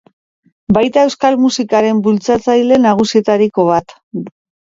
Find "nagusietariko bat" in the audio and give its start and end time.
2.87-3.95